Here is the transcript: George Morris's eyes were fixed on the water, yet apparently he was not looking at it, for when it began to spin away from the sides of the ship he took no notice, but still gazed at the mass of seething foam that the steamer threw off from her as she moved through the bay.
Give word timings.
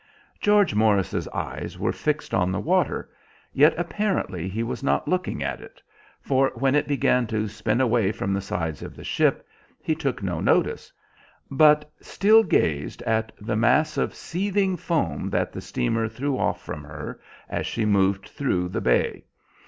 George 0.39 0.73
Morris's 0.73 1.27
eyes 1.27 1.77
were 1.77 1.91
fixed 1.91 2.33
on 2.33 2.51
the 2.51 2.59
water, 2.59 3.07
yet 3.53 3.75
apparently 3.77 4.47
he 4.49 4.63
was 4.63 4.81
not 4.81 5.07
looking 5.07 5.43
at 5.43 5.61
it, 5.61 5.79
for 6.19 6.51
when 6.55 6.73
it 6.73 6.87
began 6.87 7.27
to 7.27 7.47
spin 7.47 7.79
away 7.79 8.11
from 8.11 8.33
the 8.33 8.41
sides 8.41 8.81
of 8.81 8.95
the 8.95 9.03
ship 9.03 9.47
he 9.79 9.93
took 9.93 10.23
no 10.23 10.39
notice, 10.41 10.91
but 11.51 11.87
still 12.01 12.41
gazed 12.41 13.03
at 13.03 13.31
the 13.39 13.55
mass 13.55 13.95
of 13.95 14.15
seething 14.15 14.75
foam 14.75 15.29
that 15.29 15.51
the 15.53 15.61
steamer 15.61 16.07
threw 16.07 16.35
off 16.35 16.63
from 16.63 16.83
her 16.83 17.21
as 17.47 17.67
she 17.67 17.85
moved 17.85 18.27
through 18.27 18.67
the 18.69 18.81
bay. 18.81 19.23